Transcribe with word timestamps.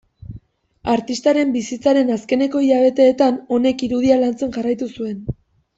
Artistaren 0.93 1.51
bizitzaren 1.57 2.09
azkeneko 2.17 2.65
hilabeteetan 2.69 3.41
honek 3.59 3.87
irudia 3.91 4.21
lantzen 4.25 4.57
jarraitu 4.59 4.95
zuen. 4.99 5.27